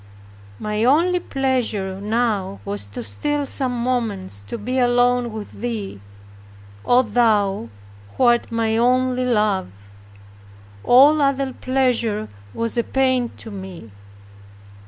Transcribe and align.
My 0.57 0.83
only 0.83 1.19
pleasure 1.19 2.01
now 2.01 2.59
was 2.65 2.87
to 2.87 3.03
steal 3.03 3.45
some 3.45 3.83
moments 3.83 4.41
to 4.47 4.57
be 4.57 4.79
alone 4.79 5.31
with 5.31 5.51
Thee, 5.51 6.01
O 6.83 7.03
thou 7.03 7.69
who 8.17 8.23
art 8.23 8.51
my 8.51 8.75
only 8.77 9.25
Love! 9.25 9.91
All 10.83 11.21
other 11.21 11.53
pleasure 11.53 12.29
was 12.51 12.79
a 12.79 12.83
pain 12.83 13.29
to 13.37 13.51
me. 13.51 13.91